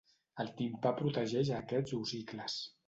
[0.43, 2.63] El timpà protegeix a aquests ossicles.